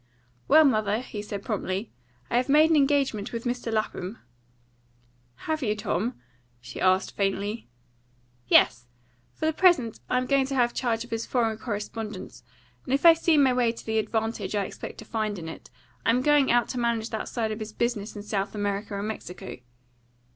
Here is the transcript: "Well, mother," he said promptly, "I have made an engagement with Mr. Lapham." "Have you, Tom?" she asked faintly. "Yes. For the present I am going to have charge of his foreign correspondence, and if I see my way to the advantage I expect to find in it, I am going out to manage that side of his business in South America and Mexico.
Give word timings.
"Well, 0.47 0.63
mother," 0.63 0.97
he 1.01 1.21
said 1.21 1.43
promptly, 1.45 1.91
"I 2.31 2.37
have 2.37 2.49
made 2.49 2.71
an 2.71 2.75
engagement 2.75 3.31
with 3.31 3.43
Mr. 3.43 3.71
Lapham." 3.71 4.17
"Have 5.45 5.61
you, 5.61 5.75
Tom?" 5.75 6.19
she 6.59 6.81
asked 6.81 7.15
faintly. 7.15 7.67
"Yes. 8.47 8.87
For 9.35 9.45
the 9.45 9.53
present 9.53 9.99
I 10.09 10.17
am 10.17 10.25
going 10.25 10.47
to 10.47 10.55
have 10.55 10.73
charge 10.73 11.03
of 11.03 11.11
his 11.11 11.27
foreign 11.27 11.59
correspondence, 11.59 12.41
and 12.83 12.95
if 12.95 13.05
I 13.05 13.13
see 13.13 13.37
my 13.37 13.53
way 13.53 13.71
to 13.71 13.85
the 13.85 13.99
advantage 13.99 14.55
I 14.55 14.65
expect 14.65 14.97
to 14.97 15.05
find 15.05 15.37
in 15.37 15.47
it, 15.47 15.69
I 16.03 16.09
am 16.09 16.23
going 16.23 16.51
out 16.51 16.67
to 16.69 16.79
manage 16.79 17.11
that 17.11 17.29
side 17.29 17.51
of 17.51 17.59
his 17.59 17.71
business 17.71 18.15
in 18.15 18.23
South 18.23 18.55
America 18.55 18.97
and 18.97 19.07
Mexico. 19.07 19.57